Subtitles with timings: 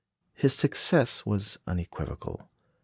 [0.33, 2.49] His success was unequivocal.